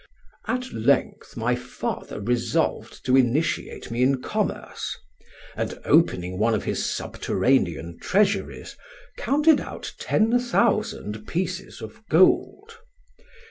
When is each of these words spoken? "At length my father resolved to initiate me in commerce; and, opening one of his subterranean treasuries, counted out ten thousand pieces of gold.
"At 0.47 0.73
length 0.73 1.37
my 1.37 1.53
father 1.55 2.19
resolved 2.19 3.05
to 3.05 3.15
initiate 3.15 3.91
me 3.91 4.01
in 4.01 4.19
commerce; 4.19 4.97
and, 5.55 5.79
opening 5.85 6.39
one 6.39 6.55
of 6.55 6.63
his 6.63 6.83
subterranean 6.83 7.99
treasuries, 7.99 8.75
counted 9.15 9.61
out 9.61 9.93
ten 9.99 10.39
thousand 10.39 11.27
pieces 11.27 11.81
of 11.83 12.01
gold. 12.09 12.79